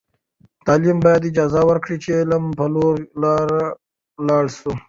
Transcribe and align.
تعلیم 0.65 0.97
باید 1.05 1.23
اجازه 1.31 1.61
ورکړي 1.69 1.97
چې 2.03 2.09
د 2.13 2.17
علم 2.19 2.43
په 2.57 2.65
لور 2.73 2.95
لاړ 4.27 4.45
سو. 4.59 4.71